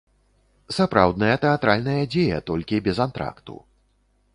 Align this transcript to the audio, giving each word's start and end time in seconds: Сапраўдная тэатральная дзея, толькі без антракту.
Сапраўдная 0.77 1.35
тэатральная 1.45 2.01
дзея, 2.15 2.43
толькі 2.51 2.85
без 2.89 2.97
антракту. 3.09 3.65